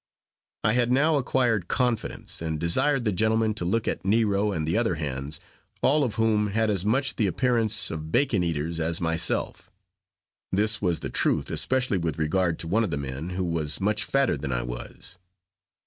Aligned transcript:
I 0.63 0.73
had 0.73 0.91
now 0.91 1.17
acquired 1.17 1.67
confidence, 1.67 2.41
and 2.41 2.59
desired 2.59 3.05
the 3.05 3.11
gentlemen 3.11 3.53
to 3.53 3.65
look 3.65 3.87
at 3.87 4.03
Nero 4.03 4.51
and 4.51 4.67
the 4.67 4.75
other 4.75 4.95
hands, 4.95 5.39
all 5.83 6.03
of 6.03 6.15
whom 6.15 6.47
has 6.47 6.71
as 6.71 6.83
much 6.83 7.17
the 7.17 7.27
appearance 7.27 7.91
of 7.91 8.11
bacon 8.11 8.43
eaters 8.43 8.79
as 8.79 8.99
myself. 8.99 9.69
This 10.51 10.81
was 10.81 11.01
the 11.01 11.11
truth, 11.11 11.51
especially 11.51 11.99
with 11.99 12.17
regard 12.17 12.57
to 12.61 12.67
one 12.67 12.83
of 12.83 12.89
the 12.89 12.97
men, 12.97 13.29
who 13.29 13.43
was 13.45 13.79
much 13.79 14.03
fatter 14.03 14.37
than 14.37 14.51
I 14.51 14.63
was. 14.63 15.19